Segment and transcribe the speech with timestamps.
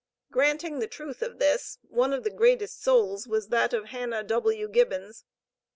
[0.31, 4.67] Granting the truth of this, one of the greatest souls was that of Hannah W.
[4.67, 5.25] Gibbons.